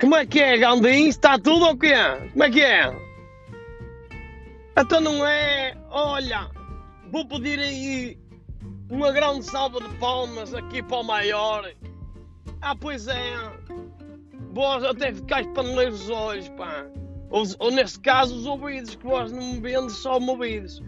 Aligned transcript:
Como 0.00 0.14
é 0.14 0.24
que 0.24 0.40
é, 0.40 0.56
Gandim? 0.56 1.08
Está 1.08 1.38
tudo 1.38 1.66
ou 1.66 1.76
quê? 1.76 1.94
Como 2.32 2.44
é 2.44 2.50
que 2.50 2.60
é? 2.60 3.08
Então 4.78 5.00
não 5.00 5.26
é. 5.26 5.76
Olha, 5.90 6.48
vou 7.10 7.26
pedir 7.26 7.58
aí 7.58 8.18
uma 8.88 9.10
grande 9.10 9.44
salva 9.44 9.80
de 9.80 9.88
palmas 9.96 10.54
aqui 10.54 10.82
para 10.82 10.98
o 10.98 11.02
maior. 11.02 11.68
Ah, 12.62 12.76
pois 12.76 13.08
é. 13.08 13.34
Vós 14.52 14.84
até 14.84 15.12
ficais 15.12 15.46
paneleiros 15.48 16.02
os 16.02 16.10
olhos, 16.10 16.48
pá. 16.50 16.86
Ou, 17.30 17.44
ou 17.58 17.70
nesse 17.72 17.98
caso, 17.98 18.36
os 18.36 18.46
ouvidos, 18.46 18.94
que 18.94 19.04
vós 19.04 19.32
não 19.32 19.54
me 19.54 19.60
vendes 19.60 19.96
só 19.96 20.18
ouvidos. 20.18 20.80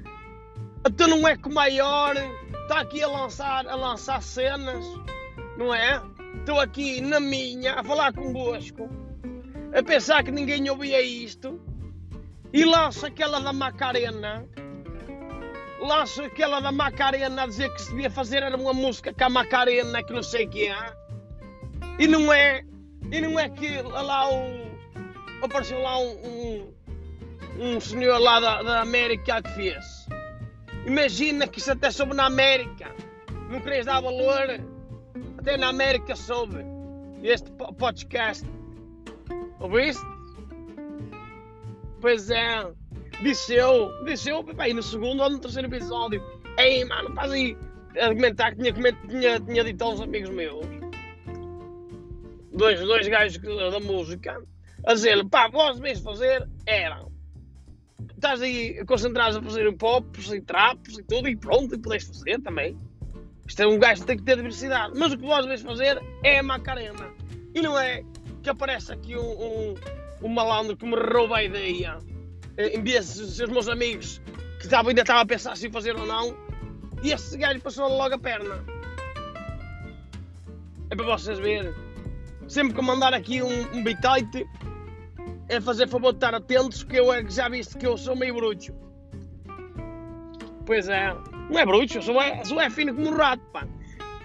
Então 0.86 1.08
não 1.08 1.26
é 1.26 1.36
que 1.36 1.48
o 1.48 1.52
maior 1.52 2.14
está 2.62 2.80
aqui 2.80 3.02
a 3.02 3.08
lançar, 3.08 3.66
a 3.66 3.74
lançar 3.74 4.22
cenas, 4.22 4.84
não 5.58 5.74
é? 5.74 6.00
Estou 6.38 6.60
aqui 6.60 7.00
na 7.00 7.20
minha 7.20 7.74
a 7.74 7.84
falar 7.84 8.12
convosco, 8.12 8.88
a 9.76 9.82
pensar 9.82 10.24
que 10.24 10.30
ninguém 10.30 10.68
ouvia 10.70 11.00
isto, 11.02 11.60
e 12.52 12.64
lança 12.64 13.06
aquela 13.08 13.40
da 13.40 13.52
Macarena, 13.52 14.46
lança 15.80 16.24
aquela 16.24 16.60
da 16.60 16.72
Macarena 16.72 17.42
a 17.42 17.46
dizer 17.46 17.72
que 17.74 17.82
se 17.82 17.90
devia 17.90 18.10
fazer 18.10 18.42
era 18.42 18.56
uma 18.56 18.72
música 18.72 19.12
com 19.12 19.24
a 19.24 19.28
Macarena, 19.28 20.02
que 20.02 20.12
não 20.12 20.22
sei 20.22 20.46
o 20.46 20.50
que 20.50 20.66
é, 20.66 20.92
e 21.98 22.08
não 22.08 22.32
é, 22.32 22.64
e 23.12 23.20
não 23.20 23.38
é 23.38 23.48
que 23.48 23.82
lá 23.82 24.30
o. 24.30 24.70
apareceu 25.42 25.80
lá 25.80 25.98
um, 25.98 26.10
um, 26.26 26.74
um 27.58 27.80
senhor 27.80 28.18
lá 28.18 28.40
da, 28.40 28.62
da 28.62 28.80
América 28.80 29.42
que 29.42 29.50
fez. 29.50 30.06
Imagina 30.86 31.46
que 31.46 31.58
isso 31.58 31.70
até 31.70 31.90
soube 31.90 32.14
na 32.14 32.24
América. 32.26 32.94
Não 33.50 33.60
querias 33.60 33.86
dar 33.86 34.00
valor? 34.00 34.69
Até 35.40 35.56
na 35.56 35.68
América 35.68 36.14
soube. 36.14 36.58
Este 37.22 37.50
podcast. 37.78 38.46
Ouviste? 39.58 40.04
Pois 41.98 42.30
é. 42.30 42.70
Disse 43.22 43.54
eu. 43.54 43.90
Disse 44.04 44.28
eu, 44.28 44.44
aí 44.58 44.74
no 44.74 44.82
segundo 44.82 45.22
ou 45.22 45.30
no 45.30 45.38
terceiro 45.38 45.66
episódio. 45.68 46.22
Ei, 46.58 46.84
mano, 46.84 47.14
faz 47.14 47.32
aí 47.32 47.56
argumentar 47.98 48.54
que 48.54 48.70
tinha, 48.70 48.92
tinha, 49.08 49.40
tinha 49.40 49.64
dito 49.64 49.82
aos 49.82 50.02
amigos 50.02 50.28
meus. 50.28 50.66
Dois, 52.52 52.78
dois 52.80 53.08
gajos 53.08 53.40
da 53.40 53.80
música. 53.80 54.42
A 54.84 54.92
dizer, 54.92 55.26
pá, 55.30 55.48
vós 55.48 55.76
devias 55.76 56.00
fazer 56.00 56.46
era 56.66 57.02
estás 58.14 58.42
aí 58.42 58.84
concentrado 58.84 59.38
a 59.38 59.42
fazer 59.42 59.74
pops 59.78 60.30
e 60.30 60.42
trapos 60.42 60.98
e 60.98 61.02
tudo, 61.02 61.26
e 61.28 61.34
pronto, 61.34 61.74
e 61.74 61.78
podes 61.78 62.06
fazer 62.06 62.38
também. 62.42 62.78
Isto 63.50 63.62
é 63.62 63.66
um 63.66 63.80
gajo 63.80 64.02
que 64.02 64.06
tem 64.06 64.16
que 64.16 64.22
ter 64.22 64.36
diversidade. 64.36 64.92
Mas 64.96 65.12
o 65.12 65.18
que 65.18 65.26
vós 65.26 65.44
vais 65.44 65.60
fazer 65.60 66.00
é 66.22 66.38
a 66.38 66.42
Macarena. 66.42 67.12
E 67.52 67.60
não 67.60 67.76
é 67.76 68.04
que 68.44 68.48
aparece 68.48 68.92
aqui 68.92 69.16
um, 69.16 69.22
um, 69.22 69.74
um 70.22 70.28
malandro 70.28 70.76
que 70.76 70.86
me 70.86 70.94
rouba 70.94 71.38
a 71.38 71.42
ideia. 71.42 71.98
Eh, 72.56 72.78
em 72.78 72.80
vez 72.80 73.12
de 73.12 73.26
ser 73.26 73.46
os 73.46 73.50
meus 73.50 73.68
amigos 73.68 74.22
que 74.60 74.66
estavam, 74.66 74.90
ainda 74.90 75.00
estavam 75.00 75.22
a 75.22 75.26
pensar 75.26 75.56
se 75.56 75.68
fazer 75.68 75.96
ou 75.96 76.06
não. 76.06 76.36
E 77.02 77.10
esse 77.10 77.36
gajo 77.36 77.60
passou 77.60 77.88
logo 77.88 78.14
a 78.14 78.18
perna. 78.18 78.64
É 80.88 80.94
para 80.94 81.06
vocês 81.06 81.40
verem. 81.40 81.74
Sempre 82.46 82.74
que 82.74 82.82
mandar 82.82 83.12
aqui 83.12 83.42
um, 83.42 83.62
um 83.76 83.82
bitite, 83.82 84.46
é 85.48 85.60
fazer 85.60 85.88
favor 85.88 86.12
de 86.12 86.18
estar 86.18 86.36
atentos, 86.36 86.84
que 86.84 86.96
eu 86.96 87.12
é 87.12 87.28
já 87.28 87.48
viste 87.48 87.76
que 87.76 87.84
eu 87.84 87.98
sou 87.98 88.14
meio 88.14 88.32
bruxo. 88.32 88.72
Pois 90.64 90.88
é, 90.88 91.12
não 91.50 91.58
é 91.58 91.66
bruxo, 91.66 91.98
eu 91.98 92.02
sou 92.02 92.22
é, 92.22 92.44
sou 92.44 92.60
é 92.60 92.70
fino 92.70 92.94
como 92.94 93.08
um 93.08 93.16
rato, 93.16 93.42
pá. 93.52 93.66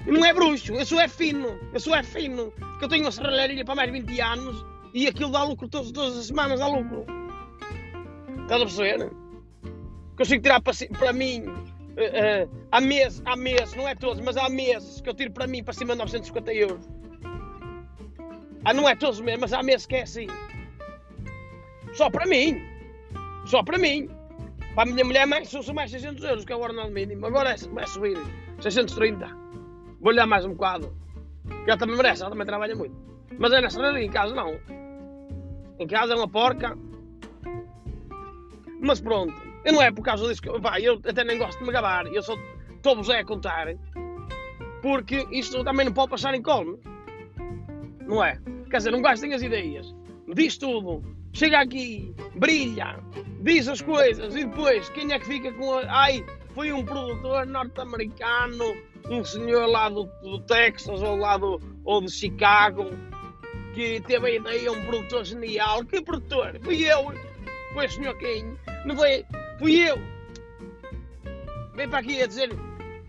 Não 0.05 0.23
é 0.23 0.31
bruxo, 0.33 0.73
eu 0.73 0.85
sou 0.85 0.99
é 0.99 1.07
fino, 1.07 1.59
eu 1.73 1.79
sou 1.79 1.95
é 1.95 2.03
fino, 2.03 2.51
porque 2.51 2.85
eu 2.85 2.89
tenho 2.89 3.05
uma 3.05 3.11
serralheria 3.11 3.65
para 3.65 3.75
mais 3.75 3.91
de 3.91 3.99
20 3.99 4.21
anos 4.21 4.65
e 4.93 5.07
aquilo 5.07 5.31
dá 5.31 5.43
lucro 5.43 5.67
todas, 5.67 5.91
todas 5.91 6.17
as 6.17 6.27
semanas, 6.27 6.59
dá 6.59 6.67
lucro. 6.67 7.05
Estás 8.43 8.61
a 8.61 8.65
perceber? 8.65 9.11
Consigo 10.15 10.43
tirar 10.43 10.61
para, 10.61 10.73
para 10.99 11.11
mim 11.11 11.41
uh, 11.41 12.45
uh, 12.45 12.65
há 12.71 12.79
meses, 12.79 13.21
há 13.25 13.35
meses, 13.35 13.73
não 13.75 13.87
é 13.87 13.95
todos, 13.95 14.23
mas 14.23 14.37
há 14.37 14.47
meses 14.47 15.01
que 15.01 15.09
eu 15.09 15.13
tiro 15.15 15.31
para 15.31 15.47
mim 15.47 15.63
para 15.63 15.73
cima 15.73 15.93
de 15.93 15.99
950 15.99 16.53
euros. 16.53 16.87
Ah, 18.63 18.73
não 18.73 18.87
é 18.87 18.95
todos 18.95 19.19
mesmo, 19.19 19.41
mas 19.41 19.53
há 19.53 19.63
meses 19.63 19.85
que 19.85 19.95
é 19.95 20.03
assim. 20.03 20.27
Só 21.93 22.09
para 22.09 22.25
mim. 22.25 22.61
Só 23.45 23.63
para 23.63 23.77
mim. 23.77 24.09
Para 24.75 24.89
a 24.89 24.93
minha 24.93 25.05
mulher 25.05 25.25
mais, 25.25 25.47
são 25.49 25.73
mais 25.73 25.89
600 25.89 26.21
euros, 26.25 26.43
que 26.43 26.51
é 26.51 26.55
o 26.55 26.59
ordenado 26.59 26.91
mínimo. 26.91 27.25
Agora 27.25 27.51
é, 27.51 27.55
vai 27.69 27.87
subir 27.87 28.17
630. 28.59 29.25
Vou-lhe 30.01 30.17
dar 30.17 30.27
mais 30.27 30.43
um 30.43 30.49
bocado. 30.49 30.93
Que 31.63 31.71
ela 31.71 31.77
também 31.77 31.95
merece, 31.95 32.21
ela 32.21 32.31
também 32.31 32.45
trabalha 32.45 32.75
muito. 32.75 32.93
Mas 33.39 33.53
é 33.53 33.61
nessa 33.61 33.79
em 33.99 34.09
casa 34.09 34.35
não. 34.35 34.59
Em 35.79 35.87
casa 35.87 36.13
é 36.13 36.15
uma 36.17 36.27
porca. 36.27 36.77
Mas 38.81 38.99
pronto. 38.99 39.33
Eu 39.63 39.71
não 39.71 39.81
é 39.81 39.91
por 39.91 40.03
causa 40.03 40.27
disso 40.27 40.41
que 40.41 40.49
eu, 40.49 40.61
eu 40.81 41.01
até 41.07 41.23
nem 41.23 41.37
gosto 41.37 41.57
de 41.59 41.65
me 41.65 41.71
gabar. 41.71 42.05
Eu 42.07 42.21
só 42.21 42.35
estou-vos 42.75 43.09
a 43.09 43.23
contar. 43.23 43.67
Porque 44.81 45.25
isto 45.31 45.63
também 45.63 45.85
não 45.85 45.93
pode 45.93 46.09
passar 46.09 46.35
em 46.35 46.41
colme. 46.41 46.77
Não 48.05 48.21
é? 48.21 48.41
Quer 48.69 48.77
dizer, 48.77 48.93
um 48.93 49.01
gajo 49.01 49.21
tem 49.21 49.33
as 49.33 49.41
ideias. 49.41 49.95
Diz 50.33 50.57
tudo 50.57 51.01
chega 51.35 51.59
aqui, 51.59 52.15
brilha, 52.35 52.97
diz 53.41 53.67
as 53.67 53.81
coisas 53.81 54.33
e 54.35 54.45
depois 54.45 54.89
quem 54.89 55.11
é 55.11 55.19
que 55.19 55.25
fica 55.25 55.51
com 55.51 55.73
a. 55.73 55.83
Ai, 55.87 56.25
foi 56.53 56.71
um 56.71 56.83
produtor 56.83 57.45
norte-americano, 57.45 58.63
um 59.09 59.23
senhor 59.23 59.67
lá 59.67 59.89
do, 59.89 60.05
do, 60.23 60.39
Texas 60.39 61.01
ou 61.01 61.17
lá 61.17 61.37
do, 61.37 61.61
ou 61.83 62.01
de 62.01 62.09
Chicago 62.09 62.89
que 63.73 63.99
teve 63.99 64.27
a 64.27 64.35
ideia, 64.35 64.71
um 64.71 64.85
produtor 64.85 65.25
genial. 65.25 65.83
Que 65.83 66.01
produtor? 66.01 66.57
Fui 66.63 66.89
eu. 66.89 67.13
Foi 67.73 67.85
o 67.85 67.91
senhor 67.91 68.17
quem? 68.17 68.57
Não 68.85 68.95
foi? 68.95 69.25
Fui 69.59 69.75
eu. 69.75 69.97
Vem 71.75 71.89
para 71.89 71.99
aqui 71.99 72.21
a 72.21 72.27
dizer 72.27 72.49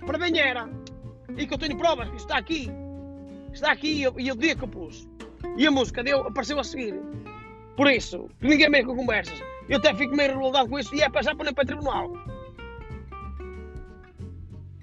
para 0.04 0.18
bem 0.18 0.36
era. 0.40 0.68
E 1.36 1.46
que 1.46 1.54
eu 1.54 1.58
tenho 1.58 1.78
provas 1.78 2.08
que 2.10 2.16
está 2.16 2.38
aqui. 2.38 2.68
Está 3.52 3.70
aqui 3.70 4.02
e 4.02 4.32
o 4.32 4.36
dia 4.36 4.56
que 4.56 4.64
eu 4.64 4.68
pus. 4.68 5.08
E 5.56 5.64
a 5.64 5.70
música 5.70 6.02
deu, 6.02 6.22
apareceu 6.22 6.58
a 6.58 6.64
seguir. 6.64 6.94
Por 7.76 7.90
isso, 7.90 8.28
ninguém 8.40 8.70
mexe 8.70 8.86
com 8.86 8.96
conversas. 8.96 9.38
Eu 9.68 9.78
até 9.78 9.94
fico 9.94 10.16
meio 10.16 10.30
revoltado 10.30 10.68
com 10.68 10.78
isso 10.78 10.94
e 10.94 11.02
é 11.02 11.08
para 11.08 11.34
nem 11.34 11.52
para 11.52 11.62
o 11.62 11.66
tribunal. 11.66 12.12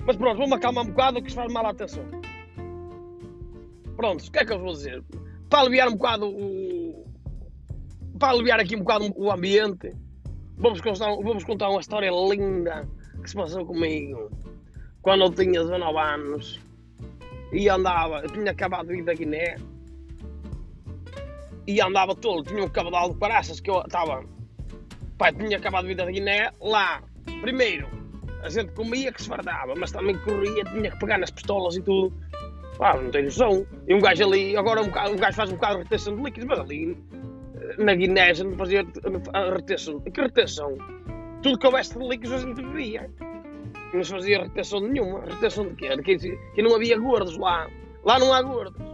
Mas 0.05 0.15
pronto, 0.17 0.37
vou-me 0.37 0.55
acalmar 0.55 0.83
um 0.83 0.89
bocado 0.89 1.21
que 1.21 1.29
se 1.29 1.35
faz 1.35 1.51
mal 1.51 1.65
à 1.65 1.69
atenção. 1.69 2.05
Pronto, 3.95 4.25
o 4.25 4.31
que 4.31 4.39
é 4.39 4.45
que 4.45 4.53
eu 4.53 4.59
vou 4.59 4.73
dizer? 4.73 5.01
Para 5.49 5.61
aliviar 5.61 5.87
um 5.87 5.93
bocado 5.93 6.27
o. 6.27 7.05
Para 8.19 8.31
aliviar 8.31 8.59
aqui 8.59 8.75
um 8.75 8.79
bocado 8.79 9.11
o 9.15 9.31
ambiente, 9.31 9.91
vamos 10.57 10.81
contar, 10.81 11.15
vamos 11.15 11.43
contar 11.43 11.69
uma 11.69 11.79
história 11.79 12.11
linda 12.11 12.87
que 13.21 13.29
se 13.29 13.35
passou 13.35 13.65
comigo 13.65 14.29
quando 15.03 15.25
eu 15.25 15.31
tinha 15.31 15.61
19 15.61 15.97
anos 15.99 16.59
e 17.51 17.69
andava, 17.69 18.21
eu 18.21 18.29
tinha 18.29 18.51
acabado 18.51 18.87
de 18.87 18.99
ir 18.99 19.03
da 19.03 19.13
Guiné 19.13 19.57
e 21.67 21.81
andava 21.81 22.15
todo, 22.15 22.43
tinha 22.43 22.63
um 22.63 22.69
cabedal 22.69 23.09
de 23.09 23.17
paraças 23.17 23.59
que 23.59 23.69
eu 23.69 23.81
estava. 23.81 24.23
Pai, 25.17 25.31
tinha 25.33 25.57
acabado 25.57 25.83
de 25.83 25.89
vir 25.89 25.95
da 25.95 26.05
Guiné, 26.05 26.51
lá, 26.59 27.01
primeiro, 27.41 27.87
a 28.41 28.49
gente 28.49 28.73
comia 28.73 29.11
que 29.11 29.21
se 29.21 29.29
fardava, 29.29 29.73
mas 29.75 29.91
também 29.91 30.17
corria, 30.19 30.63
tinha 30.65 30.91
que 30.91 30.99
pegar 30.99 31.17
nas 31.17 31.31
pistolas 31.31 31.75
e 31.75 31.81
tudo. 31.81 32.13
Pá, 32.77 32.97
não 32.99 33.09
tem 33.11 33.23
noção. 33.23 33.65
E 33.87 33.93
um 33.93 34.01
gajo 34.01 34.23
ali, 34.25 34.57
agora 34.57 34.81
um, 34.81 34.87
um 34.87 35.15
gajo 35.15 35.37
faz 35.37 35.49
um 35.51 35.53
bocado 35.53 35.77
de 35.77 35.83
retenção 35.83 36.15
de 36.15 36.23
líquidos, 36.23 36.47
mas 36.49 36.59
ali 36.59 36.97
na 37.77 37.95
Guiné 37.95 38.31
a 38.31 38.33
gente 38.33 38.55
fazia 38.57 38.85
a 39.33 39.55
retenção. 39.55 40.01
Que 40.01 40.21
retenção? 40.21 40.77
Tudo 41.41 41.57
que 41.57 41.65
houvesse 41.65 41.97
de 41.97 42.05
líquidos 42.05 42.33
a 42.33 42.37
gente 42.45 42.61
bebia. 42.61 43.09
Não 43.93 44.03
se 44.03 44.11
fazia 44.11 44.43
retenção 44.43 44.79
nenhuma. 44.81 45.21
Retenção 45.25 45.67
de 45.67 45.75
quê? 45.75 45.95
De 45.95 46.01
que, 46.01 46.17
que 46.17 46.61
não 46.61 46.75
havia 46.75 46.97
gordos 46.97 47.37
lá. 47.37 47.69
Lá 48.03 48.19
não 48.19 48.33
há 48.33 48.41
gordos 48.41 48.93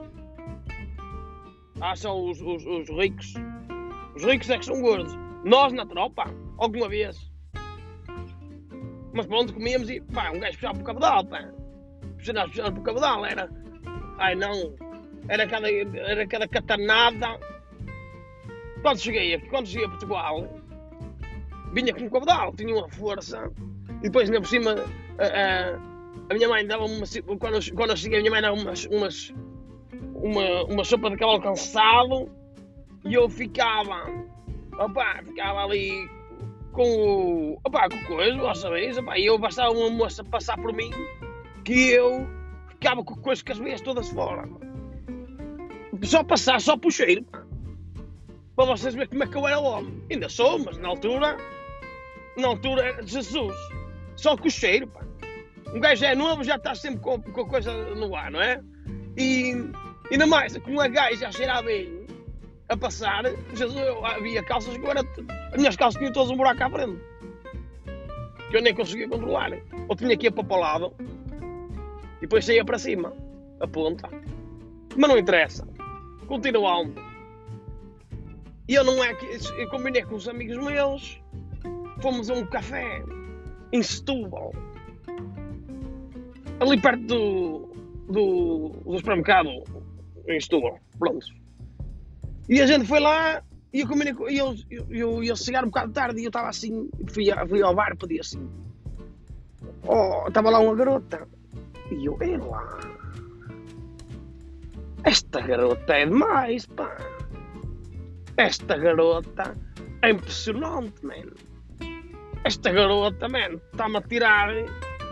acham 1.81 2.29
os, 2.29 2.41
os, 2.41 2.65
os 2.65 2.89
ricos. 2.89 3.33
Os 4.15 4.23
ricos 4.23 4.49
é 4.49 4.57
que 4.57 4.65
são 4.65 4.81
gordos. 4.81 5.17
Nós 5.43 5.73
na 5.73 5.85
tropa, 5.85 6.25
alguma 6.57 6.89
vez. 6.89 7.31
Mas 9.13 9.25
pronto, 9.25 9.53
comíamos 9.53 9.89
e 9.89 10.01
pá, 10.01 10.31
um 10.31 10.39
gajo 10.39 10.55
puxava 10.55 10.73
para 10.75 10.81
o 10.81 10.85
cabedal, 10.85 11.25
pá. 11.25 11.49
Puxava, 12.17 12.47
puxava 12.47 12.71
para 12.71 12.81
o 12.81 12.83
cabedal, 12.83 13.25
era. 13.25 13.49
Ai 14.17 14.35
não, 14.35 14.75
era 15.27 15.47
cada, 15.47 15.71
era 15.71 16.27
cada 16.27 16.47
catanada. 16.47 17.39
Quando 18.81 18.99
cheguei 18.99 19.37
quando 19.49 19.67
cheguei 19.67 19.85
a 19.85 19.89
Portugal, 19.89 20.47
vinha 21.73 21.93
com 21.93 22.05
o 22.05 22.11
cabedal, 22.11 22.53
tinha 22.55 22.75
uma 22.75 22.89
força. 22.89 23.51
E 23.99 24.03
depois 24.03 24.29
ainda 24.29 24.41
por 24.41 24.47
cima 24.47 24.75
a, 25.17 25.25
a, 25.25 25.75
a 26.29 26.33
minha 26.33 26.49
mãe 26.49 26.65
dava 26.65 26.85
uma. 26.85 27.05
Quando, 27.39 27.73
quando 27.73 27.89
eu 27.91 27.97
cheguei, 27.97 28.19
a 28.19 28.21
minha 28.21 28.31
mãe 28.31 28.41
dava 28.41 28.55
umas, 28.55 28.85
umas 28.85 29.33
uma, 30.21 30.63
uma 30.65 30.83
sopa 30.83 31.09
de 31.09 31.17
cavalo 31.17 31.41
cansado 31.41 32.29
e 33.05 33.13
eu 33.13 33.29
ficava, 33.29 34.05
opa, 34.77 35.21
ficava 35.23 35.63
ali 35.63 36.09
com 36.71 36.83
o, 36.83 37.59
opa, 37.65 37.89
com 37.89 38.15
coisa, 38.15 38.37
vós 38.37 38.59
sabeis, 38.59 38.97
opa, 38.97 39.17
e 39.17 39.25
eu 39.25 39.37
bastava 39.37 39.71
uma 39.71 39.89
moça 39.89 40.23
passar 40.23 40.57
por 40.57 40.73
mim 40.73 40.91
que 41.63 41.89
eu 41.89 42.27
ficava 42.69 43.03
com 43.03 43.15
coisas 43.15 43.43
com 43.43 43.51
as 43.51 43.59
meias 43.59 43.81
todas 43.81 44.09
fora. 44.09 44.47
Só 46.03 46.23
passar, 46.23 46.61
só 46.61 46.77
puxeiro, 46.77 47.25
para 48.55 48.65
vocês 48.65 48.93
verem 48.93 49.09
como 49.09 49.23
é 49.23 49.27
que 49.27 49.37
eu 49.37 49.47
era 49.47 49.59
homem. 49.59 50.03
Ainda 50.11 50.29
sou, 50.29 50.59
mas 50.59 50.77
na 50.77 50.89
altura, 50.89 51.37
na 52.37 52.47
altura 52.47 52.83
era 52.83 53.05
Jesus. 53.05 53.55
Só 54.15 54.35
com 54.37 54.47
o 54.47 54.51
cheiro, 54.51 54.87
pá. 54.87 55.01
Um 55.73 55.79
gajo 55.79 56.03
é 56.03 56.15
novo, 56.15 56.43
já 56.43 56.55
está 56.55 56.73
sempre 56.73 56.99
com, 56.99 57.21
com 57.21 57.41
a 57.41 57.47
coisa 57.47 57.71
no 57.95 58.15
ar, 58.15 58.31
não 58.31 58.41
é? 58.41 58.61
E 59.17 59.53
ainda 60.13 60.27
mais, 60.27 60.57
como 60.57 60.81
a 60.81 60.87
gajo 60.87 61.17
já 61.17 61.31
cheirava 61.31 61.63
bem 61.63 62.05
a 62.69 62.77
passar, 62.77 63.23
Jesus, 63.53 63.75
eu, 63.75 64.05
havia 64.05 64.43
calças 64.43 64.75
que 64.75 64.83
agora 64.83 65.01
as 65.51 65.57
minhas 65.57 65.75
calças 65.75 65.99
tinham 65.99 66.13
todas 66.13 66.31
um 66.31 66.37
buraco 66.37 66.63
à 66.63 66.69
frente. 66.69 66.99
Que 68.49 68.57
eu 68.57 68.61
nem 68.61 68.73
conseguia 68.73 69.07
controlar. 69.07 69.51
Ou 69.87 69.95
tinha 69.95 70.15
que 70.15 70.27
ir 70.27 70.31
para 70.31 70.55
o 70.55 70.59
lado 70.59 70.93
e 72.17 72.21
depois 72.21 72.45
saía 72.45 72.65
para 72.65 72.77
cima, 72.77 73.13
a 73.59 73.67
ponta. 73.67 74.09
Mas 74.95 75.09
não 75.09 75.17
interessa. 75.17 75.67
Continuando. 76.27 76.93
E 78.67 78.75
eu 78.75 78.83
não 78.83 79.03
é 79.03 79.13
que. 79.15 79.25
Eu 79.57 79.69
combinei 79.69 80.03
com 80.03 80.15
os 80.15 80.27
amigos 80.27 80.57
meus, 80.57 81.19
fomos 82.01 82.29
a 82.29 82.33
um 82.33 82.45
café 82.45 83.03
em 83.71 83.81
Setúbal, 83.81 84.53
ali 86.59 86.79
perto 86.79 87.03
do, 87.03 87.69
do, 88.09 88.69
do 88.85 88.97
supermercado 88.97 89.49
em 90.33 90.39
Setúbal. 90.39 90.79
Pronto. 90.97 91.25
E 92.47 92.61
a 92.61 92.67
gente 92.67 92.85
foi 92.87 92.99
lá 92.99 93.43
e 93.71 93.81
eu 93.81 93.87
eu, 94.29 94.55
eu, 94.69 94.87
eu 94.89 95.23
ia 95.23 95.35
chegar 95.35 95.63
um 95.63 95.67
bocado 95.67 95.93
tarde 95.93 96.19
e 96.19 96.23
eu 96.25 96.29
estava 96.29 96.49
assim. 96.49 96.89
Fui, 97.07 97.25
fui 97.47 97.61
ao 97.61 97.75
bar 97.75 97.95
pedi 97.95 98.19
assim. 98.19 98.49
Oh, 99.83 100.27
estava 100.27 100.49
lá 100.49 100.59
uma 100.59 100.75
garota. 100.75 101.27
E 101.91 102.05
eu, 102.05 102.17
ei 102.21 102.37
lá. 102.37 102.79
Esta 105.03 105.41
garota 105.41 105.93
é 105.93 106.05
demais, 106.05 106.65
pá. 106.65 106.97
Esta 108.37 108.77
garota 108.77 109.55
é 110.01 110.09
impressionante, 110.09 111.05
man. 111.05 111.31
Esta 112.43 112.71
garota, 112.71 113.27
man, 113.27 113.59
está-me 113.71 113.97
a 113.97 114.01
tirar, 114.01 114.53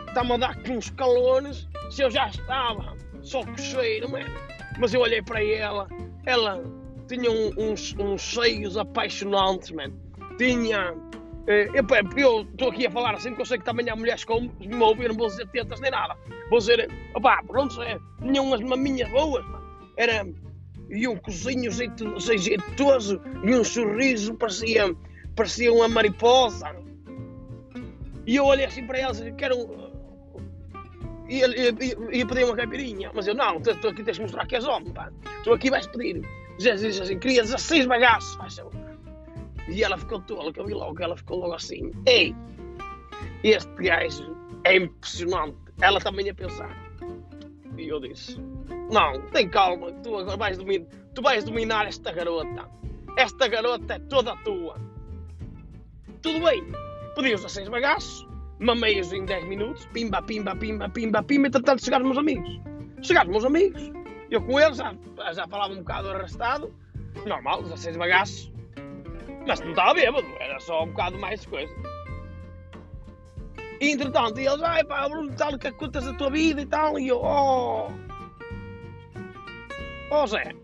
está-me 0.07 0.33
a 0.33 0.37
dar 0.37 0.57
uns 0.69 0.89
calores. 0.91 1.67
Se 1.91 2.01
eu 2.01 2.09
já 2.09 2.27
estava 2.27 2.95
só 3.21 3.43
com 3.43 3.57
cheiro, 3.57 4.09
man. 4.09 4.25
Mas 4.79 4.93
eu 4.93 5.01
olhei 5.01 5.21
para 5.21 5.43
ela, 5.43 5.87
ela 6.25 6.63
tinha 7.07 7.29
uns, 7.31 7.95
uns 7.97 8.21
seios 8.21 8.77
apaixonantes, 8.77 9.71
man. 9.71 9.91
Tinha. 10.37 10.93
Eh, 11.47 11.69
eu 11.73 12.41
estou 12.41 12.69
aqui 12.69 12.85
a 12.85 12.91
falar 12.91 13.15
assim 13.15 13.29
porque 13.29 13.41
eu 13.43 13.45
sei 13.45 13.57
que 13.57 13.65
também 13.65 13.89
há 13.89 13.95
mulheres 13.95 14.23
que 14.23 14.33
me 14.33 14.81
ouvem, 14.81 15.07
não 15.07 15.15
vou 15.15 15.27
dizer 15.27 15.47
tetas 15.47 15.79
nem 15.79 15.91
nada. 15.91 16.15
Vou 16.49 16.59
dizer, 16.59 16.89
opá, 17.15 17.41
pronto, 17.43 17.81
é, 17.81 17.97
tinha 18.21 18.41
umas 18.41 18.61
maminhas 18.61 19.09
boas, 19.09 19.45
man. 19.45 19.61
Era 19.95 20.25
e 20.89 21.07
um 21.07 21.17
cozinho 21.17 21.69
jeitoso 21.71 23.21
e 23.43 23.55
um 23.55 23.63
sorriso 23.63 24.33
parecia, 24.35 24.95
parecia 25.35 25.71
uma 25.71 25.87
mariposa. 25.87 26.75
E 28.25 28.35
eu 28.35 28.45
olhei 28.45 28.65
assim 28.65 28.85
para 28.85 28.99
elas 28.99 29.19
e 29.21 29.31
quero. 29.33 29.86
Ia, 31.29 31.47
ia, 31.47 32.25
pedir 32.25 32.45
uma 32.45 32.55
caipirinha, 32.55 33.11
mas 33.13 33.27
eu 33.27 33.35
não, 33.35 33.57
estou 33.57 33.91
aqui, 33.91 34.03
tens 34.03 34.15
de 34.15 34.21
mostrar 34.21 34.45
que 34.45 34.55
és 34.55 34.65
homem, 34.65 34.93
pá. 34.93 35.11
Aqui, 35.53 35.69
vais 35.69 35.85
pedir. 35.87 36.21
Jesus 36.57 36.99
assim: 37.01 37.19
queria 37.19 37.41
16 37.41 37.85
bagaços, 37.85 38.35
faz 38.35 38.61
E 39.69 39.83
ela 39.83 39.97
ficou 39.97 40.21
tola, 40.21 40.51
que 40.51 40.59
eu 40.59 40.65
vi 40.65 40.73
logo, 40.73 41.01
ela 41.01 41.15
ficou 41.15 41.39
logo 41.39 41.53
assim: 41.53 41.91
ei, 42.05 42.35
este 43.43 43.71
gajo 43.75 44.35
é 44.63 44.77
impressionante. 44.77 45.57
Ela 45.81 45.99
também 45.99 46.25
ia 46.25 46.33
pensar. 46.33 46.75
E 47.77 47.87
eu 47.87 47.99
disse: 47.99 48.39
não, 48.91 49.21
tem 49.31 49.49
calma, 49.49 49.91
tu 50.03 50.17
agora 50.17 50.37
vais 50.37 50.57
dominar, 50.57 50.87
tu 51.13 51.21
vais 51.21 51.43
dominar 51.43 51.85
esta 51.85 52.11
garota. 52.11 52.69
Esta 53.17 53.47
garota 53.47 53.95
é 53.95 53.99
toda 53.99 54.35
tua. 54.37 54.79
Tudo 56.21 56.39
bem, 56.43 56.63
a 57.33 57.49
seis 57.49 57.67
bagaços, 57.67 58.27
mamei-os 58.59 59.13
em 59.13 59.25
10 59.25 59.45
minutos, 59.45 59.85
pimba, 59.87 60.21
pimba, 60.21 60.55
pimba, 60.55 60.89
pimba, 60.89 61.23
pimba, 61.23 61.47
e 61.47 61.51
tentando 61.51 61.83
chegar 61.83 62.01
os 62.01 62.05
meus 62.05 62.17
amigos. 62.17 62.59
Chegaram 63.01 63.29
os 63.29 63.31
meus 63.31 63.45
amigos, 63.45 63.91
eu 64.31 64.41
com 64.41 64.59
eles 64.59 64.77
já, 64.77 64.93
já 65.33 65.47
falava 65.47 65.73
um 65.73 65.77
bocado 65.77 66.09
arrastado, 66.09 66.73
normal, 67.25 67.63
16 67.63 67.97
bagaços, 67.97 68.51
mas 69.47 69.59
não 69.61 69.69
estava 69.69 69.93
bêbado, 69.93 70.27
era 70.39 70.59
só 70.59 70.83
um 70.83 70.87
bocado 70.87 71.17
mais 71.19 71.41
de 71.41 71.47
coisa. 71.47 71.73
E 73.79 73.91
entretanto, 73.91 74.39
eles, 74.39 74.61
ai 74.63 74.83
pá, 74.83 75.07
Bruno, 75.07 75.33
tal, 75.35 75.57
que 75.57 75.71
contas 75.73 76.05
da 76.05 76.13
tua 76.13 76.31
vida 76.31 76.61
e 76.61 76.65
tal, 76.65 76.97
e 76.97 77.07
eu, 77.07 77.19
oh. 77.21 77.91
Oh, 80.09 80.25
Zé, 80.25 80.55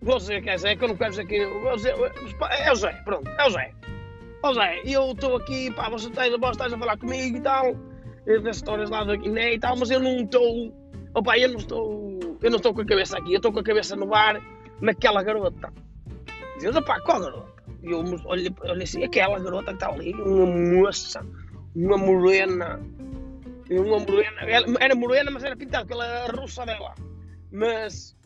você 0.00 0.40
quer 0.40 0.58
Zé, 0.58 0.76
que 0.76 0.84
eu 0.84 0.88
não 0.88 0.96
quero 0.96 1.10
dizer 1.10 1.26
que. 1.26 1.36
é 1.36 2.72
o 2.72 2.76
Zé, 2.76 2.92
pronto, 3.04 3.28
é 3.28 3.46
o 3.46 3.50
Zé. 3.50 3.74
Ó 4.42 4.50
oh, 4.50 4.54
Zé, 4.54 4.82
eu 4.84 5.12
estou 5.12 5.36
aqui, 5.36 5.70
pá, 5.70 5.88
você 5.88 6.08
estás, 6.08 6.30
você 6.30 6.50
estás 6.50 6.72
a 6.72 6.78
falar 6.78 6.98
comigo 6.98 7.36
e 7.36 7.40
tal, 7.40 7.76
das 8.26 8.56
histórias 8.56 8.90
lá 8.90 9.04
da 9.04 9.14
Guiné 9.14 9.54
e 9.54 9.58
tal, 9.60 9.76
mas 9.76 9.88
eu 9.88 10.00
não 10.00 10.16
estou. 10.16 10.74
Oh 11.14 11.22
pá, 11.22 11.38
eu 11.38 11.48
não 11.48 11.58
estou. 11.58 12.18
Eu 12.42 12.50
não 12.50 12.56
estou 12.56 12.74
com 12.74 12.80
a 12.80 12.84
cabeça 12.84 13.18
aqui, 13.18 13.32
eu 13.32 13.36
estou 13.36 13.52
com 13.52 13.60
a 13.60 13.62
cabeça 13.62 13.94
no 13.94 14.06
bar, 14.06 14.42
naquela 14.80 15.22
garota. 15.22 15.72
Diz, 16.58 16.72
pá, 16.80 17.00
qual 17.02 17.20
garota? 17.20 17.52
E 17.84 17.90
eu 17.92 18.04
olhei, 18.24 18.52
assim, 18.82 19.04
aquela 19.04 19.38
garota 19.38 19.66
que 19.66 19.74
está 19.74 19.88
ali, 19.90 20.12
uma 20.14 20.46
moça, 20.46 21.24
uma 21.76 21.96
morena. 21.96 22.80
Uma 23.70 24.00
morena, 24.00 24.40
era 24.80 24.94
morena, 24.94 25.30
mas 25.30 25.44
era 25.44 25.56
pintada 25.56 25.86
pela 25.86 26.26
russa 26.26 26.66
dela. 26.66 26.94
Mas 27.52 28.16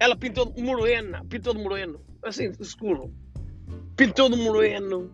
ela 0.00 0.16
pintou 0.16 0.46
de 0.46 0.62
morena, 0.62 1.24
pintou 1.28 1.52
de 1.52 1.62
moreno, 1.62 2.00
assim, 2.22 2.52
escuro. 2.58 3.12
Pintou 3.96 4.30
de 4.30 4.36
moreno. 4.36 5.10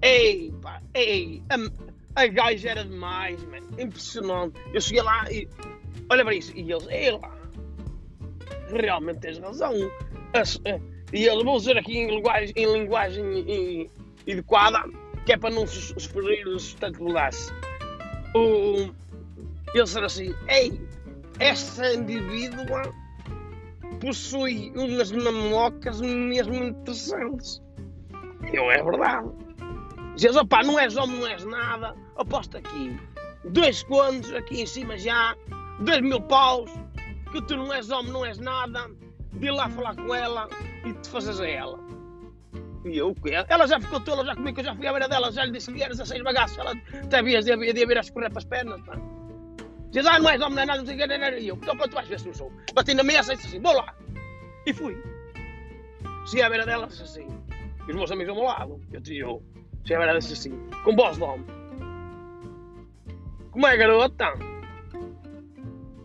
Ei, 0.00 0.52
pá, 0.60 0.82
ei, 0.94 1.42
a, 1.50 2.22
a 2.22 2.26
gaja 2.26 2.70
era 2.70 2.84
demais. 2.84 3.40
Impressionante. 3.78 4.60
Eu 4.72 4.80
cheguei 4.80 5.02
lá 5.02 5.30
e. 5.30 5.48
Olha 6.10 6.24
para 6.24 6.34
isso. 6.34 6.52
E 6.56 6.70
eles, 6.70 6.86
ei 6.88 7.10
lá. 7.10 7.32
Realmente 8.68 9.20
tens 9.20 9.38
razão. 9.38 9.72
As, 10.34 10.60
eh, 10.64 10.80
e 11.12 11.26
eles 11.26 11.44
vão 11.44 11.56
dizer 11.56 11.76
aqui 11.76 11.98
em 11.98 12.06
linguagem, 12.08 12.52
em 12.56 12.72
linguagem 12.72 13.90
adequada, 14.28 14.82
que 15.26 15.32
é 15.32 15.36
para 15.36 15.54
não 15.54 15.66
sofrer 15.66 16.46
o 16.48 16.58
sustentabilidade. 16.58 17.36
O, 18.34 18.90
eles 19.74 19.96
assim: 19.96 20.34
Ei, 20.48 20.80
essa 21.38 21.94
indivídua 21.94 22.82
possui 24.00 24.72
umas 24.74 25.12
mamocas 25.12 26.00
mesmo 26.00 26.54
interessantes. 26.54 27.62
Eu 28.52 28.70
é 28.70 28.82
verdade. 28.82 29.30
Dizes, 30.16 30.36
opá, 30.36 30.62
não 30.62 30.78
és 30.78 30.96
homem, 30.96 31.18
não 31.18 31.26
és 31.26 31.44
nada. 31.44 31.94
Aposto 32.16 32.58
aqui. 32.58 32.96
Dois 33.44 33.82
contos 33.84 34.32
aqui 34.32 34.62
em 34.62 34.66
cima 34.66 34.96
já. 34.96 35.36
Dois 35.80 36.00
mil 36.00 36.20
paus. 36.20 36.70
Que 37.32 37.40
tu 37.42 37.56
não 37.56 37.72
és 37.72 37.90
homem, 37.90 38.12
não 38.12 38.24
és 38.24 38.38
nada. 38.38 38.90
De 39.32 39.46
ir 39.46 39.50
lá 39.50 39.68
falar 39.70 39.96
com 39.96 40.14
ela 40.14 40.48
e 40.84 40.92
te 40.92 41.08
fazes 41.08 41.40
a 41.40 41.48
ela. 41.48 41.78
E 42.84 42.98
eu, 42.98 43.14
ela 43.48 43.66
já 43.66 43.80
ficou 43.80 44.00
tola, 44.00 44.24
já 44.24 44.34
comigo, 44.34 44.58
eu 44.58 44.64
já 44.64 44.74
fui 44.74 44.86
à 44.86 44.92
beira 44.92 45.08
dela, 45.08 45.30
já 45.30 45.44
lhe 45.44 45.52
disse 45.52 45.72
que 45.72 45.82
eras 45.82 46.00
a 46.00 46.04
seis 46.04 46.22
bagaços. 46.22 46.58
Ela 46.58 46.72
até 47.04 47.18
havias 47.18 47.44
de, 47.44 47.52
haver 47.52 47.96
a 47.96 48.00
escorrer 48.00 48.28
para 48.28 48.38
as 48.38 48.44
pernas. 48.44 48.80
Pá. 48.82 48.98
Diz, 49.92 50.06
ah, 50.06 50.18
não 50.18 50.30
és 50.30 50.40
homem, 50.40 50.56
não 50.56 50.62
é 50.62 50.66
nada, 50.66 50.78
não 50.80 50.86
sei 50.86 50.96
o 50.96 51.08
que, 51.08 51.40
e 51.40 51.48
eu, 51.48 51.54
então 51.56 51.76
pronto, 51.76 51.94
vais 51.94 52.08
ver 52.08 52.18
se 52.18 52.26
não 52.26 52.34
sou. 52.34 52.52
Bati 52.74 52.94
na 52.94 53.02
mesa 53.02 53.34
e 53.34 53.36
disse 53.36 53.48
assim, 53.48 53.60
vou 53.60 53.74
lá. 53.74 53.94
E 54.66 54.72
fui. 54.72 54.96
Cheguei 56.26 56.44
à 56.44 56.48
beira 56.48 56.64
dela, 56.64 56.86
disse 56.86 57.02
assim, 57.02 57.28
e 57.86 57.90
os 57.90 57.96
meus 57.96 58.10
amigos 58.10 58.30
ao 58.30 58.36
meu 58.36 58.44
lado, 58.44 58.80
eu 58.90 59.02
eu. 59.14 59.51
Beira 59.86 60.06
dela, 60.06 60.18
disse 60.18 60.32
assim, 60.32 60.58
com 60.84 60.96
voz 60.96 61.16
de 61.16 61.22
homem. 61.22 61.46
Como 63.50 63.66
é, 63.66 63.76
garota? 63.76 64.32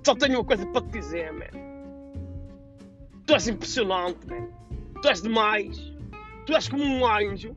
Só 0.05 0.15
tenho 0.15 0.39
uma 0.39 0.45
coisa 0.45 0.65
para 0.67 0.81
te 0.81 0.99
dizer, 0.99 1.31
man. 1.33 1.45
Tu 3.25 3.33
és 3.33 3.47
impressionante, 3.47 4.27
man. 4.27 4.47
Tu 5.01 5.07
és 5.07 5.21
demais. 5.21 5.93
Tu 6.45 6.53
és 6.53 6.69
como 6.69 6.83
um 6.83 7.05
anjo 7.05 7.55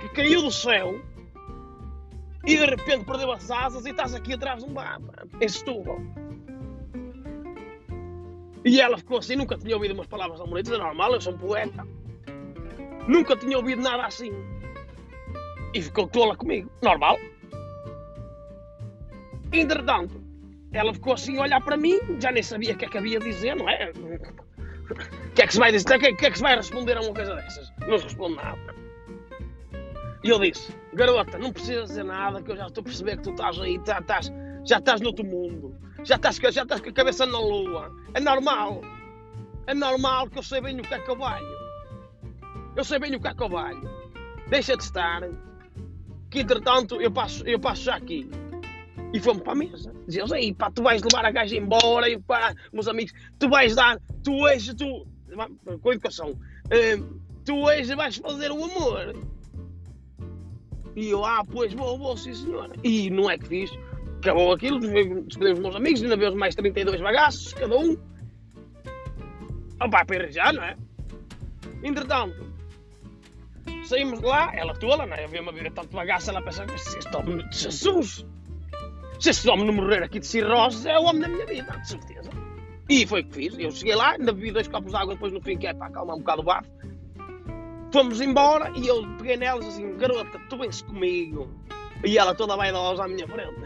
que 0.00 0.08
caiu 0.10 0.42
do 0.42 0.50
céu 0.50 1.00
e 2.46 2.56
de 2.56 2.64
repente 2.64 3.04
perdeu 3.04 3.30
as 3.32 3.50
asas 3.50 3.84
e 3.84 3.90
estás 3.90 4.14
aqui 4.14 4.34
atrás 4.34 4.64
de 4.64 4.70
um 4.70 4.72
bar, 4.72 5.00
em 5.40 5.48
Setúbal. 5.48 6.00
E 8.64 8.80
ela 8.80 8.98
ficou 8.98 9.18
assim, 9.18 9.36
nunca 9.36 9.56
tinha 9.56 9.74
ouvido 9.74 9.94
umas 9.94 10.06
palavras 10.06 10.38
tão 10.38 10.48
bonitas, 10.48 10.72
é 10.72 10.78
normal, 10.78 11.14
eu 11.14 11.20
sou 11.20 11.34
um 11.34 11.38
poeta. 11.38 11.86
Nunca 13.06 13.36
tinha 13.36 13.56
ouvido 13.56 13.82
nada 13.82 14.04
assim. 14.04 14.32
E 15.72 15.82
ficou 15.82 16.06
tola 16.08 16.36
comigo, 16.36 16.70
normal. 16.82 17.16
Entretanto, 19.52 20.20
ela 20.72 20.92
ficou 20.94 21.14
assim 21.14 21.38
a 21.38 21.42
olhar 21.42 21.60
para 21.60 21.76
mim, 21.76 21.98
já 22.20 22.30
nem 22.30 22.42
sabia 22.42 22.74
o 22.74 22.76
que 22.76 22.84
é 22.84 22.88
que 22.88 22.98
havia 22.98 23.18
a 23.18 23.20
dizer, 23.20 23.56
não 23.56 23.68
é? 23.68 23.90
O 23.90 25.32
que 25.34 25.42
é 25.42 25.46
que 25.46 25.52
se 25.52 25.58
vai 25.58 25.72
dizer? 25.72 25.96
O 25.96 25.98
que 25.98 26.06
é 26.06 26.12
que, 26.12 26.26
é 26.26 26.34
se 26.34 26.42
vai 26.42 26.56
responder 26.56 26.96
a 26.96 27.00
uma 27.00 27.14
coisa 27.14 27.34
dessas? 27.34 27.72
Não 27.86 27.98
se 27.98 28.04
responde 28.04 28.36
nada. 28.36 28.74
E 30.22 30.28
eu 30.28 30.38
disse, 30.38 30.76
garota, 30.94 31.38
não 31.38 31.52
precisas 31.52 31.88
dizer 31.88 32.04
nada, 32.04 32.42
que 32.42 32.50
eu 32.50 32.56
já 32.56 32.66
estou 32.66 32.82
a 32.82 32.84
perceber 32.84 33.16
que 33.16 33.22
tu 33.22 33.30
estás 33.30 33.58
aí, 33.58 33.80
já 33.86 33.98
estás, 33.98 34.32
já 34.64 34.78
estás 34.78 35.00
no 35.00 35.08
outro 35.08 35.24
mundo, 35.24 35.74
já 36.04 36.16
estás, 36.16 36.36
já 36.36 36.62
estás 36.62 36.80
com 36.80 36.90
a 36.90 36.92
cabeça 36.92 37.24
na 37.26 37.38
lua. 37.40 37.90
É 38.14 38.20
normal. 38.20 38.82
É 39.66 39.74
normal 39.74 40.28
que 40.28 40.38
eu 40.38 40.42
sei 40.42 40.60
bem 40.60 40.78
o 40.78 40.82
que 40.82 40.94
é 40.94 40.98
que 40.98 41.10
eu 41.10 41.16
valho. 41.16 41.46
Eu 42.76 42.84
sei 42.84 42.98
bem 42.98 43.14
o 43.14 43.20
que 43.20 43.28
é 43.28 43.34
que 43.34 43.42
eu 43.42 43.48
valho. 43.48 43.88
Deixa 44.48 44.76
de 44.76 44.82
estar. 44.82 45.22
Que 46.30 46.40
entretanto 46.40 47.00
eu 47.00 47.10
passo, 47.10 47.44
eu 47.46 47.58
passo 47.58 47.82
já 47.82 47.96
aqui. 47.96 48.28
E 49.12 49.18
fomos 49.18 49.42
para 49.42 49.52
a 49.52 49.56
mesa. 49.56 49.92
Dizia 50.06 50.22
eles, 50.22 50.32
aí 50.32 50.54
pá, 50.54 50.70
tu 50.70 50.82
vais 50.82 51.02
levar 51.02 51.24
a 51.24 51.30
gaja 51.30 51.56
embora 51.56 52.08
e 52.08 52.18
pá, 52.18 52.54
meus 52.72 52.86
amigos, 52.86 53.12
tu 53.38 53.48
vais 53.48 53.74
dar, 53.74 53.98
tu 54.22 54.32
hoje, 54.44 54.74
tu, 54.74 55.06
com 55.82 55.92
educação, 55.92 56.30
uh, 56.30 57.20
tu 57.44 57.56
hoje 57.56 57.94
vais 57.96 58.16
fazer 58.16 58.52
o 58.52 58.64
amor. 58.64 59.16
E 60.94 61.08
eu, 61.08 61.24
ah, 61.24 61.44
pois 61.44 61.72
vou, 61.72 61.98
vou, 61.98 62.16
sim 62.16 62.34
senhora. 62.34 62.72
E 62.84 63.10
não 63.10 63.30
é 63.30 63.38
que 63.38 63.46
fiz. 63.46 63.70
Acabou 64.18 64.52
aquilo, 64.52 64.78
despedimos 64.78 65.58
os 65.58 65.60
meus 65.60 65.76
amigos, 65.76 66.02
ainda 66.02 66.16
vemos 66.16 66.34
mais 66.36 66.54
32 66.54 67.00
bagaços, 67.00 67.54
cada 67.54 67.76
um. 67.76 67.96
Opa, 69.80 70.04
para 70.04 70.30
já, 70.30 70.52
não 70.52 70.62
é? 70.62 70.76
Entretanto, 71.82 72.36
saímos 73.84 74.20
de 74.20 74.26
lá, 74.26 74.50
ela 74.54 74.74
tola, 74.74 75.06
não 75.06 75.14
é? 75.14 75.24
Eu 75.24 75.28
vi 75.28 75.40
uma 75.40 75.52
vida 75.52 75.70
tanto 75.70 75.94
bagaço, 75.94 76.30
ela 76.30 76.42
pensa, 76.42 76.66
se 76.78 76.98
este 76.98 77.16
homem 77.16 77.48
de 77.48 77.58
Jesus, 77.58 78.26
se 79.18 79.30
este 79.30 79.48
homem 79.50 79.66
não 79.66 79.74
morrer 79.74 80.02
aqui 80.02 80.20
de 80.20 80.26
cirrose, 80.26 80.88
é 80.88 80.98
o 80.98 81.04
homem 81.04 81.22
da 81.22 81.28
minha 81.28 81.46
vida, 81.46 81.72
de 81.72 81.88
certeza. 81.88 82.30
E 82.88 83.06
foi 83.06 83.20
o 83.20 83.24
que 83.24 83.34
fiz. 83.34 83.58
Eu 83.58 83.70
cheguei 83.70 83.94
lá, 83.94 84.12
ainda 84.12 84.32
bebi 84.32 84.50
dois 84.50 84.66
copos 84.66 84.90
de 84.90 84.96
água 84.96 85.14
depois 85.14 85.32
no 85.32 85.40
fim, 85.40 85.56
que 85.56 85.66
é 85.66 85.72
para 85.72 85.86
acalmar 85.86 86.16
um 86.16 86.18
bocado 86.18 86.42
o 86.42 86.44
bafo. 86.44 86.68
Fomos 87.92 88.20
embora 88.20 88.72
e 88.76 88.86
eu 88.86 89.06
peguei 89.18 89.36
nelas 89.36 89.66
assim, 89.66 89.96
garota, 89.96 90.40
tu 90.48 90.58
vens 90.58 90.82
comigo. 90.82 91.48
E 92.04 92.18
ela 92.18 92.34
toda 92.34 92.56
vaidosa 92.56 93.04
à 93.04 93.08
minha 93.08 93.28
frente. 93.28 93.60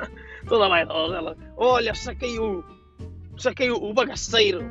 toda 0.48 0.68
vaidosa, 0.68 1.16
ela, 1.16 1.36
olha, 1.56 1.94
saquei 1.94 2.38
o. 2.38 2.64
Saquei 3.36 3.70
o, 3.70 3.82
o 3.82 3.92
bagaceiro. 3.92 4.64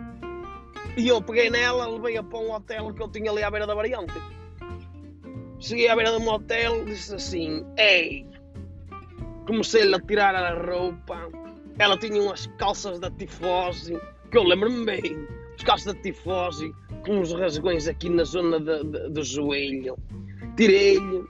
E 0.98 1.08
eu 1.08 1.22
peguei 1.22 1.50
nela, 1.50 1.88
levei-a 1.88 2.24
para 2.24 2.40
um 2.40 2.52
hotel 2.52 2.94
que 2.94 3.02
eu 3.02 3.10
tinha 3.10 3.30
ali 3.30 3.44
à 3.44 3.52
beira 3.52 3.68
da 3.68 3.76
variante. 3.76 4.14
Cheguei 5.60 5.90
à 5.90 5.96
beira 5.96 6.18
de 6.18 6.24
um 6.24 6.30
hotel 6.30 6.86
disse 6.86 7.14
assim, 7.14 7.66
ei! 7.78 8.26
Comecei-lhe 9.46 9.94
a 9.94 10.00
tirar 10.00 10.34
a 10.34 10.54
roupa. 10.54 11.30
Ela 11.78 11.98
tinha 11.98 12.22
umas 12.22 12.48
calças 12.58 13.00
da 13.00 13.12
tifose, 13.12 14.00
que 14.32 14.38
eu 14.38 14.44
lembro-me 14.44 14.86
bem. 14.86 15.28
As 15.58 15.64
calças 15.64 15.94
da 15.94 16.02
tifose, 16.02 16.74
com 17.06 17.20
uns 17.20 17.34
rasgões 17.34 17.88
aqui 17.88 18.10
na 18.10 18.24
zona 18.24 18.60
do 18.60 19.24
joelho. 19.24 19.98
Tirei-lhe. 20.56 21.26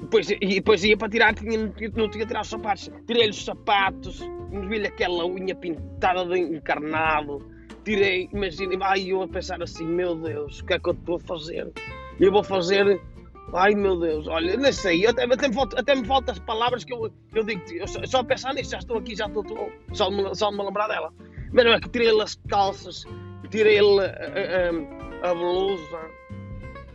Depois, 0.00 0.28
e 0.28 0.36
depois 0.36 0.84
ia 0.84 0.96
para 0.96 1.08
tirar, 1.08 1.34
tinha, 1.34 1.72
não 1.96 2.10
tinha 2.10 2.26
tirar 2.26 2.42
os 2.42 2.48
sapatos. 2.48 2.90
Tirei-lhe 3.06 3.30
os 3.30 3.44
sapatos, 3.44 4.20
vi-lhe 4.68 4.88
aquela 4.88 5.24
unha 5.24 5.54
pintada 5.54 6.26
de 6.26 6.38
encarnado. 6.38 7.38
Tirei, 7.84 8.28
imagina, 8.32 8.76
ai 8.84 9.10
eu 9.10 9.22
a 9.22 9.28
pensar 9.28 9.62
assim, 9.62 9.86
meu 9.86 10.14
Deus, 10.14 10.60
o 10.60 10.64
que 10.66 10.74
é 10.74 10.78
que 10.78 10.88
eu 10.88 10.92
estou 10.92 11.16
a 11.16 11.20
fazer? 11.20 11.72
Eu 12.20 12.30
vou 12.30 12.44
fazer, 12.44 13.00
ai 13.52 13.74
meu 13.74 13.98
Deus, 13.98 14.26
olha, 14.26 14.56
nem 14.56 14.72
sei, 14.72 15.06
até, 15.06 15.24
até, 15.24 15.48
me, 15.48 15.54
falta, 15.54 15.80
até 15.80 15.94
me 15.94 16.06
faltam 16.06 16.32
as 16.32 16.38
palavras 16.40 16.84
que 16.84 16.92
eu, 16.92 17.12
eu 17.34 17.44
digo, 17.44 17.62
eu 17.72 17.86
só, 17.86 18.04
só 18.04 18.18
a 18.20 18.24
pensar 18.24 18.54
nisso, 18.54 18.70
já 18.70 18.78
estou 18.78 18.98
aqui, 18.98 19.16
já 19.16 19.26
estou, 19.26 19.42
estou 19.42 19.72
só, 19.92 20.10
me, 20.10 20.34
só 20.34 20.50
me 20.50 20.62
lembrar 20.62 20.88
dela. 20.88 21.12
Mas 21.52 21.64
não 21.64 21.72
é 21.72 21.80
que 21.80 21.88
tirei-lhe 21.88 22.22
as 22.22 22.34
calças, 22.48 23.04
tirei-lhe 23.50 24.00
a, 24.00 25.26
a, 25.26 25.30
a, 25.30 25.34
blusa, 25.34 26.10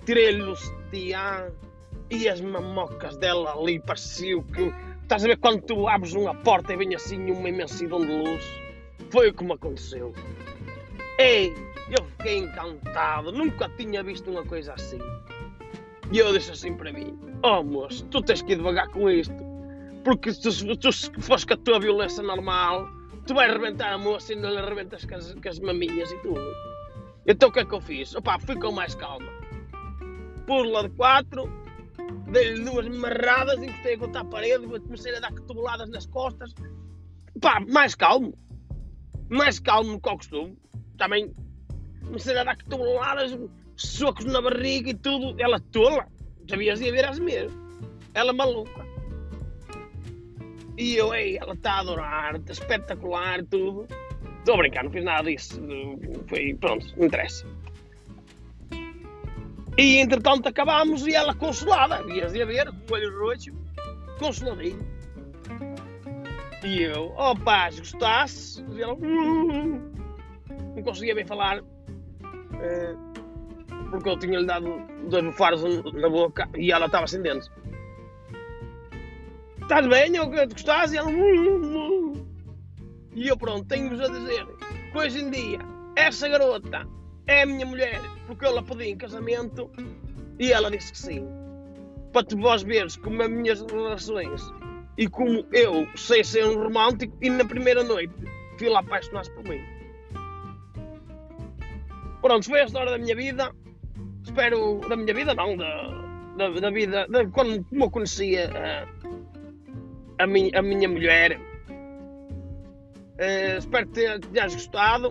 tirei-lhe 0.05 0.41
o 0.41 0.55
sutiã 0.55 1.51
e 2.09 2.27
as 2.27 2.41
mamocas 2.41 3.17
dela 3.17 3.53
ali, 3.53 3.79
parecia 3.79 4.41
que. 4.43 4.73
Estás 5.03 5.23
a 5.23 5.27
ver 5.27 5.37
quando 5.37 5.61
tu 5.61 5.87
abres 5.87 6.13
uma 6.13 6.35
porta 6.35 6.73
e 6.73 6.75
vem 6.75 6.93
assim 6.93 7.31
uma 7.31 7.47
imensidão 7.47 8.01
de 8.01 8.11
luz? 8.11 8.43
Foi 9.09 9.29
o 9.29 9.33
que 9.33 9.43
me 9.43 9.53
aconteceu. 9.53 10.11
Ei, 11.17 11.53
eu 11.89 12.05
fiquei 12.05 12.37
encantado, 12.37 13.31
nunca 13.31 13.69
tinha 13.77 14.03
visto 14.03 14.29
uma 14.29 14.43
coisa 14.43 14.73
assim. 14.73 14.99
E 16.11 16.19
eu 16.19 16.31
disse 16.33 16.51
assim 16.51 16.75
para 16.75 16.91
mim: 16.91 17.17
Oh 17.43 17.63
moço, 17.63 18.05
tu 18.05 18.21
tens 18.21 18.41
que 18.41 18.53
ir 18.53 18.57
devagar 18.57 18.87
com 18.89 19.09
isto, 19.09 19.35
porque 20.03 20.31
se 20.33 20.41
tu, 20.77 20.91
se 20.91 21.11
fores 21.19 21.45
com 21.45 21.53
a 21.53 21.57
tua 21.57 21.79
violência 21.79 22.23
normal, 22.23 22.87
tu 23.25 23.33
vais 23.33 23.49
arrebentar 23.49 23.93
a 23.93 23.97
moça 23.97 24.33
e 24.33 24.35
não 24.35 24.49
lhe 24.49 24.57
arrebentas 24.57 25.05
com 25.05 25.15
as, 25.15 25.33
com 25.33 25.49
as 25.49 25.59
maminhas 25.59 26.11
e 26.11 26.17
tudo. 26.19 26.55
Então 27.25 27.49
o 27.49 27.51
que 27.51 27.59
é 27.59 27.65
que 27.65 27.73
eu 27.73 27.81
fiz? 27.81 28.15
Opa, 28.15 28.39
fui 28.39 28.55
com 28.55 28.71
mais 28.71 28.95
calma. 28.95 29.27
Pula 30.45 30.83
de 30.83 30.95
quatro, 30.95 31.51
dei-lhe 32.31 32.63
duas 32.63 32.87
marradas, 32.87 33.61
encostei 33.61 33.97
contra 33.97 34.21
a 34.21 34.25
parede, 34.25 34.65
comecei 34.65 35.13
a 35.15 35.19
dar 35.19 35.33
cotoveladas 35.33 35.89
nas 35.89 36.05
costas. 36.05 36.53
Pá, 37.41 37.59
mais 37.67 37.95
calmo. 37.95 38.33
Mais 39.29 39.59
calmo 39.59 39.99
que 39.99 40.07
ao 40.07 40.17
costume. 40.17 40.57
Também 40.97 41.35
comecei 42.07 42.37
a 42.37 42.43
dar 42.43 42.57
cotoveladas, 42.57 43.37
socos 43.75 44.25
na 44.25 44.41
barriga 44.41 44.89
e 44.89 44.93
tudo. 44.93 45.35
Ela 45.39 45.59
tola. 45.59 46.07
Sabias 46.49 46.79
de 46.79 46.91
ver 46.91 47.05
as 47.05 47.19
mesmo. 47.19 47.57
Ela 48.13 48.33
maluca. 48.33 48.85
E 50.77 50.95
eu, 50.95 51.13
ei, 51.13 51.37
ela 51.37 51.53
está 51.53 51.73
a 51.73 51.79
adorar, 51.79 52.35
está 52.35 52.53
espetacular, 52.53 53.43
tudo. 53.45 53.87
Estou 54.39 54.55
a 54.55 54.57
brincar, 54.59 54.83
não 54.83 54.91
fiz 54.91 55.03
nada 55.03 55.29
disso. 55.29 55.61
Foi, 56.27 56.53
pronto, 56.55 56.85
não 56.95 57.07
interessa. 57.07 57.45
E 59.77 59.97
entretanto 59.97 60.47
acabámos 60.47 61.05
e 61.05 61.13
ela 61.13 61.35
consolada, 61.35 62.01
vias 62.03 62.31
de 62.31 62.43
ver, 62.45 62.65
com 62.65 62.93
o 62.93 62.95
olho 62.95 63.19
roxo, 63.19 63.51
consoladinho. 64.17 64.79
E 66.63 66.81
eu, 66.81 67.13
oh 67.15 67.35
gostasse? 67.35 68.63
E 68.75 68.81
ela, 68.81 68.93
uh, 68.93 69.81
não 70.75 70.83
conseguia 70.83 71.13
bem 71.13 71.25
falar, 71.25 71.63
porque 73.89 74.09
eu 74.09 74.19
tinha-lhe 74.19 74.45
dado 74.45 74.81
dois 75.09 75.23
bufaros 75.23 75.63
na 75.93 76.09
boca 76.09 76.49
e 76.55 76.71
ela 76.71 76.85
estava 76.87 77.07
sem 77.07 77.21
dentes. 77.21 77.51
Estás 79.61 79.87
bem? 79.87 80.15
Eu 80.15 80.29
que 80.29 80.45
gostasse? 80.45 80.95
E 80.95 80.97
ela. 80.97 81.11
E 83.13 83.27
eu 83.27 83.37
pronto, 83.37 83.65
tenho-vos 83.65 83.99
a 83.99 84.07
dizer 84.07 84.45
que 84.91 84.97
hoje 84.97 85.19
em 85.19 85.31
dia 85.31 85.59
essa 85.95 86.27
garota 86.29 86.87
é 87.25 87.41
a 87.41 87.45
minha 87.45 87.65
mulher, 87.65 87.99
porque 88.27 88.45
eu 88.45 88.57
a 88.57 88.63
pedi 88.63 88.89
em 88.89 88.97
casamento 88.97 89.69
e 90.39 90.51
ela 90.51 90.69
disse 90.69 90.91
que 90.91 90.97
sim. 90.97 91.27
Para 92.13 92.23
te 92.23 92.35
vós 92.35 92.63
veres 92.63 92.95
como 92.97 93.21
as 93.21 93.29
minhas 93.29 93.61
relações 93.61 94.41
e 94.97 95.07
como 95.07 95.45
eu 95.51 95.87
sei 95.95 96.23
ser 96.23 96.45
um 96.45 96.63
romântico 96.63 97.17
e 97.21 97.29
na 97.29 97.43
primeira 97.43 97.83
noite 97.83 98.13
fui 98.57 98.69
lá 98.69 98.79
apaixonar-se 98.79 99.31
por 99.31 99.43
mim. 99.43 99.76
Pronto, 102.21 102.45
foi 102.45 102.61
a 102.61 102.65
história 102.65 102.91
da 102.91 102.97
minha 102.97 103.15
vida. 103.15 103.51
Espero. 104.23 104.79
Da 104.87 104.95
minha 104.95 105.13
vida, 105.13 105.33
não, 105.33 105.55
da, 105.55 105.87
da, 106.37 106.49
da 106.49 106.69
vida. 106.69 107.07
De, 107.07 107.27
quando, 107.27 107.63
como 107.65 107.85
eu 107.85 107.91
conhecia. 107.91 108.49
Uh, 108.49 109.27
a 110.19 110.27
minha, 110.27 110.51
a 110.57 110.61
minha 110.61 110.89
mulher. 110.89 111.39
Uh, 113.19 113.57
espero 113.57 113.87
que 113.87 114.19
tenhas 114.19 114.53
gostado. 114.53 115.09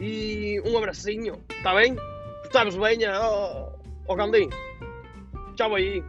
E 0.00 0.60
um 0.64 0.78
abracinho, 0.78 1.42
está 1.50 1.74
bem? 1.74 1.96
Estás 2.44 2.76
bem, 2.76 2.98
ó 3.08 3.72
oh, 3.74 3.78
oh, 4.06 4.14
Gandim? 4.14 4.48
Tchau 5.56 5.74
aí. 5.74 6.04